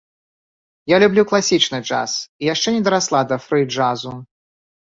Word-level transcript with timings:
Я 0.91 0.97
люблю 1.03 1.25
класічны 1.33 1.79
джаз, 1.87 2.11
і 2.43 2.49
яшчэ 2.53 2.69
не 2.79 2.81
дарасла 2.89 3.21
да 3.33 3.41
фры 3.45 3.61
джазу. 3.71 4.19